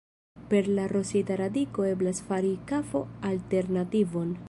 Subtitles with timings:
[0.53, 4.39] Per la rostita radiko eblas fari kafo-alternativon.